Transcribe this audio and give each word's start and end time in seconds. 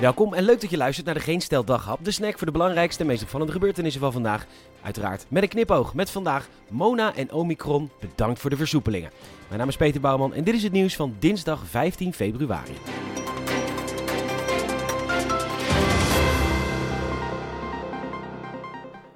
Welkom 0.00 0.34
en 0.34 0.44
leuk 0.44 0.60
dat 0.60 0.70
je 0.70 0.76
luistert 0.76 1.06
naar 1.06 1.14
de 1.14 1.20
Geen 1.20 1.40
Stel 1.40 1.64
Daghap, 1.64 2.04
de 2.04 2.10
snack 2.10 2.36
voor 2.36 2.46
de 2.46 2.52
belangrijkste 2.52 3.00
en 3.00 3.06
meest 3.06 3.22
opvallende 3.22 3.52
gebeurtenissen 3.52 4.00
van 4.00 4.12
vandaag. 4.12 4.46
Uiteraard 4.82 5.26
met 5.28 5.42
een 5.42 5.48
knipoog 5.48 5.94
met 5.94 6.10
vandaag 6.10 6.48
Mona 6.68 7.14
en 7.14 7.32
Omicron. 7.32 7.90
Bedankt 8.00 8.40
voor 8.40 8.50
de 8.50 8.56
versoepelingen. 8.56 9.10
Mijn 9.46 9.60
naam 9.60 9.68
is 9.68 9.76
Peter 9.76 10.00
Bouwman 10.00 10.34
en 10.34 10.44
dit 10.44 10.54
is 10.54 10.62
het 10.62 10.72
nieuws 10.72 10.96
van 10.96 11.16
dinsdag 11.18 11.62
15 11.66 12.12
februari. 12.12 12.74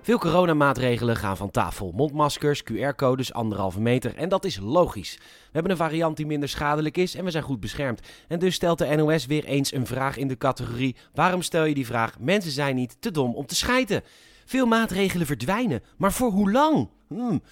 Veel 0.02 0.18
coronamaatregelen 0.18 1.16
gaan 1.16 1.36
van 1.36 1.50
tafel. 1.50 1.92
Mondmaskers, 1.96 2.62
QR-codes, 2.62 3.32
anderhalve 3.32 3.80
meter. 3.80 4.16
En 4.16 4.28
dat 4.28 4.44
is 4.44 4.58
logisch. 4.58 5.16
We 5.18 5.50
hebben 5.52 5.70
een 5.70 5.76
variant 5.76 6.16
die 6.16 6.26
minder 6.26 6.48
schadelijk 6.48 6.96
is 6.96 7.14
en 7.14 7.24
we 7.24 7.30
zijn 7.30 7.42
goed 7.42 7.60
beschermd. 7.60 8.00
En 8.28 8.38
dus 8.38 8.54
stelt 8.54 8.78
de 8.78 8.96
NOS 8.96 9.26
weer 9.26 9.44
eens 9.44 9.72
een 9.72 9.86
vraag 9.86 10.16
in 10.16 10.28
de 10.28 10.36
categorie: 10.36 10.96
waarom 11.14 11.42
stel 11.42 11.64
je 11.64 11.74
die 11.74 11.86
vraag? 11.86 12.18
Mensen 12.18 12.50
zijn 12.50 12.74
niet 12.74 12.96
te 13.00 13.10
dom 13.10 13.34
om 13.34 13.46
te 13.46 13.54
schijten. 13.54 14.02
Veel 14.44 14.66
maatregelen 14.66 15.26
verdwijnen, 15.26 15.82
maar 15.96 16.12
voor 16.12 16.30
hoe 16.30 16.50
lang? 16.50 16.88
Hmm. 17.08 17.42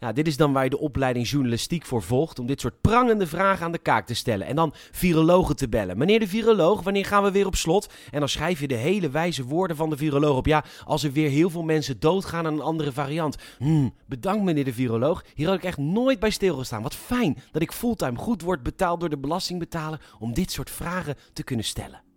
Nou, 0.00 0.14
dit 0.14 0.26
is 0.26 0.36
dan 0.36 0.52
waar 0.52 0.64
je 0.64 0.70
de 0.70 0.78
opleiding 0.78 1.28
journalistiek 1.28 1.84
voor 1.84 2.02
volgt. 2.02 2.38
Om 2.38 2.46
dit 2.46 2.60
soort 2.60 2.80
prangende 2.80 3.26
vragen 3.26 3.64
aan 3.64 3.72
de 3.72 3.78
kaak 3.78 4.06
te 4.06 4.14
stellen. 4.14 4.46
En 4.46 4.56
dan 4.56 4.72
virologen 4.90 5.56
te 5.56 5.68
bellen. 5.68 5.98
Meneer 5.98 6.20
de 6.20 6.28
viroloog, 6.28 6.82
wanneer 6.82 7.04
gaan 7.04 7.22
we 7.22 7.30
weer 7.30 7.46
op 7.46 7.56
slot? 7.56 7.92
En 8.10 8.18
dan 8.18 8.28
schrijf 8.28 8.60
je 8.60 8.68
de 8.68 8.74
hele 8.74 9.10
wijze 9.10 9.44
woorden 9.44 9.76
van 9.76 9.90
de 9.90 9.96
viroloog 9.96 10.36
op. 10.36 10.46
Ja, 10.46 10.64
als 10.84 11.04
er 11.04 11.12
weer 11.12 11.28
heel 11.28 11.50
veel 11.50 11.62
mensen 11.62 12.00
doodgaan 12.00 12.46
aan 12.46 12.52
een 12.52 12.60
andere 12.60 12.92
variant. 12.92 13.36
Hmm, 13.58 13.94
bedankt 14.06 14.44
meneer 14.44 14.64
de 14.64 14.72
viroloog. 14.72 15.24
Hier 15.34 15.46
had 15.46 15.56
ik 15.56 15.64
echt 15.64 15.78
nooit 15.78 16.18
bij 16.20 16.30
stilgestaan. 16.30 16.82
Wat 16.82 16.94
fijn 16.94 17.38
dat 17.52 17.62
ik 17.62 17.72
fulltime 17.72 18.18
goed 18.18 18.42
word 18.42 18.62
betaald 18.62 19.00
door 19.00 19.10
de 19.10 19.18
belastingbetaler 19.18 20.00
om 20.18 20.34
dit 20.34 20.50
soort 20.50 20.70
vragen 20.70 21.16
te 21.32 21.42
kunnen 21.42 21.64
stellen. 21.64 22.07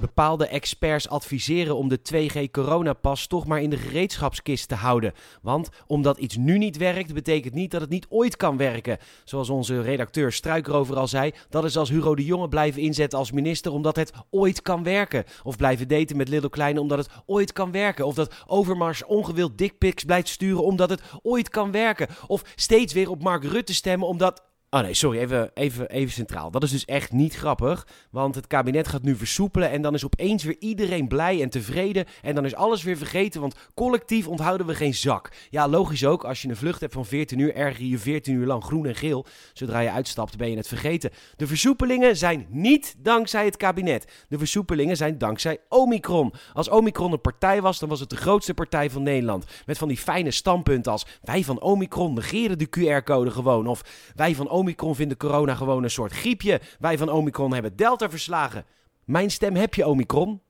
Bepaalde 0.00 0.46
experts 0.46 1.08
adviseren 1.08 1.76
om 1.76 1.88
de 1.88 2.00
2G-coronapas 2.12 3.26
toch 3.26 3.46
maar 3.46 3.62
in 3.62 3.70
de 3.70 3.76
gereedschapskist 3.76 4.68
te 4.68 4.74
houden. 4.74 5.12
Want 5.42 5.68
omdat 5.86 6.18
iets 6.18 6.36
nu 6.36 6.58
niet 6.58 6.76
werkt, 6.76 7.14
betekent 7.14 7.54
niet 7.54 7.70
dat 7.70 7.80
het 7.80 7.90
niet 7.90 8.06
ooit 8.08 8.36
kan 8.36 8.56
werken. 8.56 8.98
Zoals 9.24 9.50
onze 9.50 9.80
redacteur 9.80 10.32
Struikrover 10.32 10.96
al 10.96 11.08
zei, 11.08 11.32
dat 11.48 11.64
is 11.64 11.76
als 11.76 11.88
Hugo 11.88 12.14
de 12.14 12.24
Jonge 12.24 12.48
blijven 12.48 12.82
inzetten 12.82 13.18
als 13.18 13.32
minister 13.32 13.72
omdat 13.72 13.96
het 13.96 14.12
ooit 14.30 14.62
kan 14.62 14.82
werken. 14.82 15.24
Of 15.42 15.56
blijven 15.56 15.88
daten 15.88 16.16
met 16.16 16.28
Little 16.28 16.50
Kleine 16.50 16.80
omdat 16.80 16.98
het 16.98 17.08
ooit 17.26 17.52
kan 17.52 17.72
werken. 17.72 18.06
Of 18.06 18.14
dat 18.14 18.34
Overmars 18.46 19.04
ongewild 19.04 19.58
dickpics 19.58 20.04
blijft 20.04 20.28
sturen 20.28 20.64
omdat 20.64 20.90
het 20.90 21.02
ooit 21.22 21.48
kan 21.48 21.70
werken. 21.70 22.08
Of 22.26 22.42
steeds 22.54 22.92
weer 22.92 23.10
op 23.10 23.22
Mark 23.22 23.44
Rutte 23.44 23.74
stemmen 23.74 24.08
omdat 24.08 24.47
Oh 24.70 24.80
nee, 24.80 24.94
sorry, 24.94 25.18
even, 25.18 25.50
even, 25.54 25.88
even 25.88 26.12
centraal. 26.12 26.50
Dat 26.50 26.62
is 26.62 26.70
dus 26.70 26.84
echt 26.84 27.12
niet 27.12 27.34
grappig, 27.34 27.86
want 28.10 28.34
het 28.34 28.46
kabinet 28.46 28.88
gaat 28.88 29.02
nu 29.02 29.16
versoepelen 29.16 29.70
en 29.70 29.82
dan 29.82 29.94
is 29.94 30.04
opeens 30.04 30.44
weer 30.44 30.56
iedereen 30.58 31.08
blij 31.08 31.42
en 31.42 31.50
tevreden 31.50 32.04
en 32.22 32.34
dan 32.34 32.44
is 32.44 32.54
alles 32.54 32.82
weer 32.82 32.96
vergeten, 32.96 33.40
want 33.40 33.54
collectief 33.74 34.26
onthouden 34.26 34.66
we 34.66 34.74
geen 34.74 34.94
zak. 34.94 35.32
Ja, 35.50 35.68
logisch 35.68 36.04
ook, 36.04 36.24
als 36.24 36.42
je 36.42 36.48
een 36.48 36.56
vlucht 36.56 36.80
hebt 36.80 36.92
van 36.92 37.06
14 37.06 37.38
uur, 37.38 37.54
erger 37.54 37.84
je 37.84 37.98
14 37.98 38.34
uur 38.34 38.46
lang 38.46 38.64
groen 38.64 38.86
en 38.86 38.94
geel. 38.94 39.26
Zodra 39.52 39.80
je 39.80 39.90
uitstapt 39.90 40.36
ben 40.36 40.50
je 40.50 40.56
het 40.56 40.68
vergeten. 40.68 41.10
De 41.36 41.46
versoepelingen 41.46 42.16
zijn 42.16 42.46
niet 42.50 42.94
dankzij 42.98 43.44
het 43.44 43.56
kabinet. 43.56 44.12
De 44.28 44.38
versoepelingen 44.38 44.96
zijn 44.96 45.18
dankzij 45.18 45.58
Omicron. 45.68 46.32
Als 46.52 46.68
Omicron 46.68 47.12
een 47.12 47.20
partij 47.20 47.62
was, 47.62 47.78
dan 47.78 47.88
was 47.88 48.00
het 48.00 48.10
de 48.10 48.16
grootste 48.16 48.54
partij 48.54 48.90
van 48.90 49.02
Nederland. 49.02 49.44
Met 49.66 49.78
van 49.78 49.88
die 49.88 49.96
fijne 49.96 50.30
standpunten 50.30 50.92
als 50.92 51.06
wij 51.22 51.44
van 51.44 51.60
Omicron 51.60 52.14
negeren 52.14 52.58
de 52.58 52.68
QR-code 52.78 53.30
gewoon 53.30 53.66
of 53.66 53.82
wij 54.14 54.34
van 54.34 54.56
Omicron 54.58 54.94
vinden 54.94 55.16
corona 55.16 55.54
gewoon 55.54 55.82
een 55.82 55.90
soort 55.90 56.12
griepje. 56.12 56.60
Wij 56.78 56.98
van 56.98 57.08
Omicron 57.08 57.52
hebben 57.52 57.76
Delta 57.76 58.10
verslagen. 58.10 58.64
Mijn 59.04 59.30
stem 59.30 59.54
heb 59.54 59.74
je, 59.74 59.86
Omicron. 59.86 60.42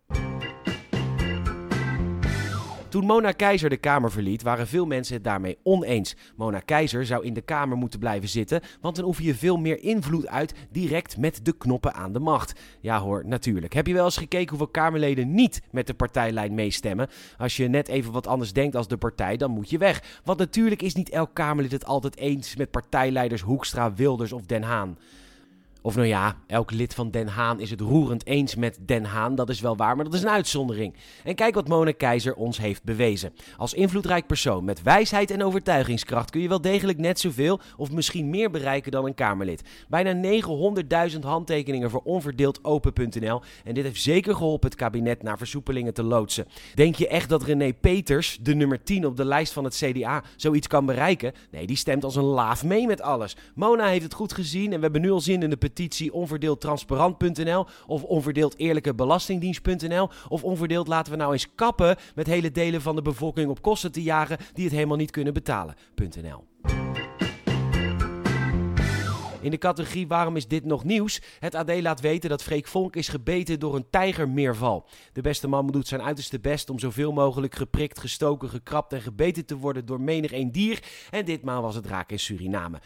Toen 2.88 3.04
Mona 3.04 3.32
Keizer 3.32 3.70
de 3.70 3.76
Kamer 3.76 4.10
verliet, 4.10 4.42
waren 4.42 4.66
veel 4.66 4.86
mensen 4.86 5.14
het 5.14 5.24
daarmee 5.24 5.58
oneens. 5.62 6.16
Mona 6.36 6.60
Keizer 6.60 7.06
zou 7.06 7.24
in 7.24 7.34
de 7.34 7.40
Kamer 7.40 7.76
moeten 7.76 7.98
blijven 7.98 8.28
zitten, 8.28 8.60
want 8.80 8.96
dan 8.96 9.04
oefen 9.04 9.24
je 9.24 9.34
veel 9.34 9.56
meer 9.56 9.82
invloed 9.82 10.26
uit 10.26 10.54
direct 10.70 11.16
met 11.16 11.40
de 11.42 11.52
knoppen 11.52 11.94
aan 11.94 12.12
de 12.12 12.18
macht. 12.18 12.60
Ja 12.80 13.00
hoor, 13.00 13.26
natuurlijk. 13.26 13.72
Heb 13.72 13.86
je 13.86 13.94
wel 13.94 14.04
eens 14.04 14.16
gekeken 14.16 14.48
hoeveel 14.48 14.68
Kamerleden 14.68 15.34
niet 15.34 15.62
met 15.70 15.86
de 15.86 15.94
partijlijn 15.94 16.54
meestemmen? 16.54 17.08
Als 17.38 17.56
je 17.56 17.68
net 17.68 17.88
even 17.88 18.12
wat 18.12 18.26
anders 18.26 18.52
denkt 18.52 18.76
als 18.76 18.88
de 18.88 18.96
partij, 18.96 19.36
dan 19.36 19.50
moet 19.50 19.70
je 19.70 19.78
weg. 19.78 20.20
Want 20.24 20.38
natuurlijk 20.38 20.82
is 20.82 20.94
niet 20.94 21.10
elk 21.10 21.30
Kamerlid 21.34 21.72
het 21.72 21.86
altijd 21.86 22.16
eens 22.16 22.56
met 22.56 22.70
partijleiders 22.70 23.42
Hoekstra, 23.42 23.94
Wilders 23.94 24.32
of 24.32 24.42
Den 24.46 24.62
Haan. 24.62 24.98
Of 25.82 25.94
nou 25.94 26.06
ja, 26.06 26.36
elk 26.46 26.70
lid 26.70 26.94
van 26.94 27.10
Den 27.10 27.28
Haan 27.28 27.60
is 27.60 27.70
het 27.70 27.80
roerend 27.80 28.26
eens 28.26 28.54
met 28.54 28.78
Den 28.80 29.04
Haan, 29.04 29.34
dat 29.34 29.48
is 29.48 29.60
wel 29.60 29.76
waar, 29.76 29.96
maar 29.96 30.04
dat 30.04 30.14
is 30.14 30.22
een 30.22 30.28
uitzondering. 30.28 30.94
En 31.24 31.34
kijk 31.34 31.54
wat 31.54 31.68
Mona 31.68 31.92
Keizer 31.92 32.34
ons 32.34 32.58
heeft 32.58 32.82
bewezen. 32.82 33.32
Als 33.56 33.74
invloedrijk 33.74 34.26
persoon 34.26 34.64
met 34.64 34.82
wijsheid 34.82 35.30
en 35.30 35.44
overtuigingskracht 35.44 36.30
kun 36.30 36.40
je 36.40 36.48
wel 36.48 36.60
degelijk 36.60 36.98
net 36.98 37.20
zoveel 37.20 37.60
of 37.76 37.90
misschien 37.90 38.30
meer 38.30 38.50
bereiken 38.50 38.92
dan 38.92 39.04
een 39.04 39.14
Kamerlid. 39.14 39.62
Bijna 39.88 40.40
900.000 41.12 41.18
handtekeningen 41.20 41.90
voor 41.90 42.02
onverdeeldopen.nl 42.04 43.40
en 43.64 43.74
dit 43.74 43.84
heeft 43.84 44.02
zeker 44.02 44.34
geholpen 44.34 44.68
het 44.68 44.78
kabinet 44.78 45.22
naar 45.22 45.38
versoepelingen 45.38 45.94
te 45.94 46.02
loodsen. 46.02 46.46
Denk 46.74 46.94
je 46.94 47.08
echt 47.08 47.28
dat 47.28 47.42
René 47.42 47.72
Peters, 47.72 48.38
de 48.42 48.54
nummer 48.54 48.82
10 48.82 49.06
op 49.06 49.16
de 49.16 49.24
lijst 49.24 49.52
van 49.52 49.64
het 49.64 49.76
CDA, 49.76 50.22
zoiets 50.36 50.66
kan 50.66 50.86
bereiken? 50.86 51.32
Nee, 51.50 51.66
die 51.66 51.76
stemt 51.76 52.04
als 52.04 52.16
een 52.16 52.22
laaf 52.22 52.64
mee 52.64 52.86
met 52.86 53.00
alles. 53.00 53.36
Mona 53.54 53.86
heeft 53.86 54.04
het 54.04 54.14
goed 54.14 54.32
gezien 54.32 54.72
en 54.72 54.76
we 54.76 54.82
hebben 54.82 55.00
nu 55.00 55.10
al 55.10 55.20
zin 55.20 55.42
in 55.42 55.50
de 55.50 55.56
petitie 55.68 56.12
onverdeeldtransparant.nl 56.12 57.66
of 57.86 58.02
onverdeeldeerlijkebelastingdienst.nl 58.02 60.08
of 60.28 60.44
onverdeeld 60.44 60.88
laten 60.88 61.12
we 61.12 61.18
nou 61.18 61.32
eens 61.32 61.54
kappen 61.54 61.96
met 62.14 62.26
hele 62.26 62.50
delen 62.50 62.82
van 62.82 62.96
de 62.96 63.02
bevolking 63.02 63.50
op 63.50 63.62
kosten 63.62 63.92
te 63.92 64.02
jagen 64.02 64.38
die 64.52 64.64
het 64.64 64.74
helemaal 64.74 64.96
niet 64.96 65.10
kunnen 65.10 65.32
betalen.nl. 65.32 66.44
In 69.40 69.50
de 69.50 69.58
categorie 69.58 70.06
Waarom 70.06 70.36
is 70.36 70.48
dit 70.48 70.64
nog 70.64 70.84
nieuws? 70.84 71.20
Het 71.38 71.54
AD 71.54 71.80
laat 71.80 72.00
weten 72.00 72.30
dat 72.30 72.42
Freek 72.42 72.66
Vonk 72.66 72.96
is 72.96 73.08
gebeten 73.08 73.60
door 73.60 73.74
een 73.74 73.90
tijgermeerval. 73.90 74.86
De 75.12 75.20
beste 75.20 75.48
man 75.48 75.66
doet 75.66 75.88
zijn 75.88 76.02
uiterste 76.02 76.40
best 76.40 76.70
om 76.70 76.78
zoveel 76.78 77.12
mogelijk 77.12 77.54
geprikt, 77.54 78.00
gestoken, 78.00 78.48
gekrapt 78.48 78.92
en 78.92 79.00
gebeten 79.00 79.46
te 79.46 79.56
worden 79.56 79.86
door 79.86 80.00
menig 80.00 80.32
een 80.32 80.52
dier. 80.52 80.82
En 81.10 81.24
ditmaal 81.24 81.62
was 81.62 81.74
het 81.74 81.86
raak 81.86 82.10
in 82.10 82.18
Suriname. 82.18 82.80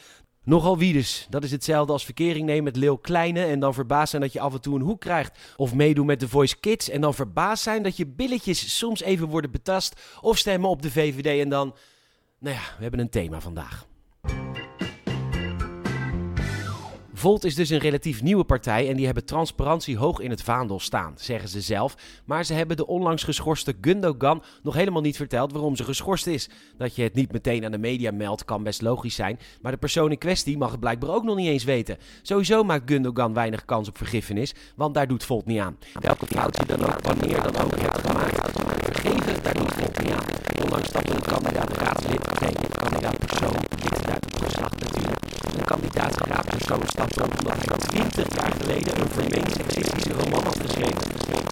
Nogal 0.44 0.78
wiedes. 0.78 1.26
Dat 1.30 1.44
is 1.44 1.50
hetzelfde 1.50 1.92
als 1.92 2.04
verkering 2.04 2.47
nemen 2.47 2.64
met 2.64 2.76
Leeuw 2.76 2.97
Kleine 2.97 3.44
en 3.44 3.60
dan 3.60 3.75
verbaasd 3.75 4.10
zijn 4.10 4.22
dat 4.22 4.32
je 4.32 4.41
af 4.41 4.53
en 4.53 4.60
toe 4.60 4.75
een 4.75 4.82
hoek 4.82 5.00
krijgt. 5.00 5.38
Of 5.56 5.75
meedoen 5.75 6.06
met 6.06 6.19
The 6.19 6.28
Voice 6.28 6.56
Kids 6.60 6.88
en 6.88 7.00
dan 7.00 7.14
verbaasd 7.14 7.62
zijn 7.62 7.82
dat 7.82 7.97
je 7.97 8.06
billetjes 8.06 8.78
soms 8.78 9.03
even 9.03 9.28
worden 9.28 9.50
betast. 9.50 10.00
Of 10.20 10.38
stemmen 10.38 10.70
op 10.70 10.82
de 10.82 10.91
VVD 10.91 11.41
en 11.41 11.48
dan... 11.48 11.75
Nou 12.38 12.56
ja, 12.56 12.62
we 12.76 12.82
hebben 12.82 13.00
een 13.00 13.10
thema 13.10 13.41
vandaag. 13.41 13.86
Volt 17.22 17.44
is 17.44 17.55
dus 17.55 17.71
een 17.71 17.78
relatief 17.78 18.22
nieuwe 18.22 18.44
partij 18.44 18.88
en 18.88 18.97
die 18.97 19.05
hebben 19.05 19.25
transparantie 19.25 19.97
hoog 19.97 20.21
in 20.21 20.31
het 20.31 20.43
vaandel 20.43 20.81
staan, 20.81 21.12
zeggen 21.16 21.49
ze 21.49 21.60
zelf. 21.60 21.94
Maar 22.25 22.44
ze 22.44 22.55
hebben 22.55 22.77
de 22.77 22.87
onlangs 22.87 23.22
geschorste 23.22 23.75
Gundogan 23.81 24.43
nog 24.62 24.75
helemaal 24.75 25.03
niet 25.03 25.16
verteld 25.16 25.53
waarom 25.53 25.77
ze 25.77 25.84
geschorst 25.84 26.27
is. 26.27 26.49
Dat 26.77 26.97
je 26.97 27.03
het 27.03 27.15
niet 27.15 27.33
meteen 27.33 27.65
aan 27.65 27.71
de 27.71 27.78
media 27.78 28.10
meldt 28.10 28.44
kan 28.44 28.62
best 28.62 28.83
logisch 28.83 29.15
zijn, 29.15 29.38
maar 29.60 29.72
de 29.72 29.78
persoon 29.78 30.10
in 30.10 30.19
kwestie 30.19 30.59
mag 30.59 30.71
het 30.71 30.81
blijkbaar 30.81 31.10
ook 31.10 31.25
nog 31.25 31.37
niet 31.37 31.49
eens 31.49 31.65
weten. 31.65 31.99
Sowieso 32.22 32.65
maakt 32.65 32.91
Gundogan 32.91 33.34
weinig 33.34 33.65
kans 33.65 33.89
op 33.89 33.97
vergiffenis, 33.97 34.54
want 34.77 34.94
daar 34.94 35.09
doet 35.09 35.25
Volt 35.25 35.47
niet 35.47 35.60
aan. 35.60 35.77
Welke 36.00 36.27
fout 36.27 36.56
je 36.56 36.77
dan 36.77 36.84
ook 36.84 37.00
wanneer 37.00 37.43
dan 37.43 37.65
ook 37.65 37.78
hebt 37.81 38.00
gemaakt, 38.00 38.59
vergeven, 38.84 39.43
daar 39.43 39.54
doet 39.54 39.72
Volt 39.72 40.03
niet 40.03 40.12
aan. 40.12 40.25
Onlangs 40.62 40.89
stapte 40.89 41.15
een 41.15 41.22
kandidaat 41.22 41.77
raadslid, 41.77 42.28
geen 42.39 42.56
kandidaat 42.71 43.11
stapt 46.87 47.21
omdat 47.21 47.55
hij 47.55 47.66
20 47.78 48.34
jaar 48.34 48.53
geleden 48.53 49.01
een 49.01 49.09
vermeend 49.09 49.53
seksistische 49.53 50.13
roman 50.13 50.45
had 50.45 50.60
geschreven. 50.60 51.03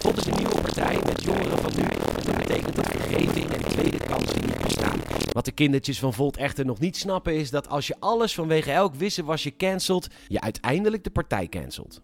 God 0.01 0.17
is 0.17 0.25
een 0.25 0.37
nieuwe 0.37 0.61
partij 0.61 0.99
met 1.05 1.23
jongeren 1.23 1.57
van 1.57 1.71
nu. 1.75 1.87
Dat 2.25 2.37
betekent 2.37 2.75
dat 2.75 2.87
vergeving 2.87 3.53
en 3.53 3.61
tweede 3.61 3.97
kansen 3.97 4.41
niet 4.45 4.61
bestaan. 4.61 4.99
Wat 5.31 5.45
de 5.45 5.51
kindertjes 5.51 5.99
van 5.99 6.13
Volt 6.13 6.37
echter 6.37 6.65
nog 6.65 6.79
niet 6.79 6.97
snappen 6.97 7.35
is 7.35 7.49
dat 7.49 7.69
als 7.69 7.87
je 7.87 7.95
alles 7.99 8.33
vanwege 8.33 8.71
elk 8.71 8.93
je 9.35 9.55
cancelt, 9.55 10.07
je 10.27 10.41
uiteindelijk 10.41 11.03
de 11.03 11.09
partij 11.09 11.47
cancelt. 11.47 12.01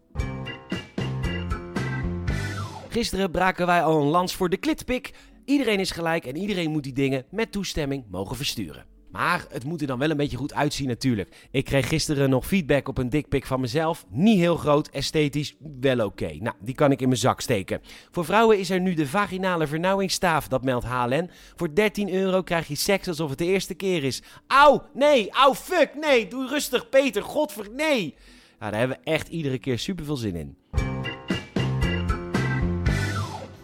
Gisteren 2.89 3.31
braken 3.31 3.65
wij 3.65 3.83
al 3.83 4.01
een 4.01 4.07
lans 4.07 4.35
voor 4.35 4.49
de 4.49 4.57
klitpik. 4.57 5.13
Iedereen 5.45 5.79
is 5.79 5.91
gelijk 5.91 6.25
en 6.25 6.37
iedereen 6.37 6.71
moet 6.71 6.83
die 6.83 6.93
dingen 6.93 7.25
met 7.29 7.51
toestemming 7.51 8.03
mogen 8.09 8.35
versturen. 8.35 8.96
Maar 9.11 9.45
het 9.49 9.63
moet 9.63 9.81
er 9.81 9.87
dan 9.87 9.99
wel 9.99 10.09
een 10.09 10.17
beetje 10.17 10.37
goed 10.37 10.53
uitzien 10.53 10.87
natuurlijk. 10.87 11.47
Ik 11.51 11.65
kreeg 11.65 11.87
gisteren 11.87 12.29
nog 12.29 12.47
feedback 12.47 12.87
op 12.87 12.97
een 12.97 13.09
dikpik 13.09 13.45
van 13.45 13.59
mezelf. 13.59 14.05
Niet 14.09 14.37
heel 14.37 14.55
groot, 14.55 14.87
esthetisch, 14.87 15.55
wel 15.79 16.05
oké. 16.05 16.37
Nou, 16.39 16.55
die 16.59 16.75
kan 16.75 16.91
ik 16.91 17.01
in 17.01 17.07
mijn 17.07 17.19
zak 17.19 17.41
steken. 17.41 17.81
Voor 18.11 18.25
vrouwen 18.25 18.59
is 18.59 18.69
er 18.69 18.79
nu 18.79 18.93
de 18.93 19.07
vaginale 19.07 19.67
vernauwingsstaaf, 19.67 20.47
dat 20.47 20.63
meldt 20.63 20.85
HLN. 20.85 21.29
Voor 21.55 21.75
13 21.75 22.13
euro 22.13 22.41
krijg 22.41 22.67
je 22.67 22.75
seks 22.75 23.07
alsof 23.07 23.29
het 23.29 23.37
de 23.37 23.45
eerste 23.45 23.73
keer 23.73 24.03
is. 24.03 24.21
Auw, 24.47 24.83
nee, 24.93 25.31
auw, 25.31 25.53
fuck, 25.53 25.91
nee, 25.95 26.27
doe 26.27 26.47
rustig 26.47 26.89
Peter, 26.89 27.23
godver, 27.23 27.67
nee. 27.75 28.15
Nou, 28.59 28.71
daar 28.71 28.79
hebben 28.79 28.97
we 29.03 29.11
echt 29.11 29.27
iedere 29.27 29.57
keer 29.57 29.79
super 29.79 30.05
veel 30.05 30.15
zin 30.15 30.35
in. 30.35 30.57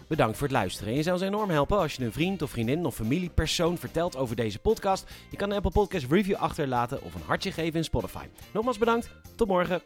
Bedankt 0.06 0.36
voor 0.36 0.46
het 0.46 0.56
luisteren. 0.56 0.90
En 0.90 0.96
je 0.96 1.02
zou 1.02 1.16
ons 1.16 1.24
enorm 1.24 1.50
helpen 1.50 1.78
als 1.78 1.94
je 1.94 2.04
een 2.04 2.12
vriend 2.12 2.42
of 2.42 2.50
vriendin 2.50 2.84
of 2.84 2.94
familiepersoon 2.94 3.78
vertelt 3.78 4.16
over 4.16 4.36
deze 4.36 4.58
podcast. 4.58 5.10
Je 5.30 5.36
kan 5.36 5.50
een 5.50 5.56
Apple 5.56 5.70
Podcast 5.70 6.06
review 6.10 6.36
achterlaten 6.36 7.02
of 7.02 7.14
een 7.14 7.22
hartje 7.26 7.52
geven 7.52 7.74
in 7.74 7.84
Spotify. 7.84 8.24
Nogmaals 8.52 8.78
bedankt. 8.78 9.10
Tot 9.36 9.48
morgen. 9.48 9.82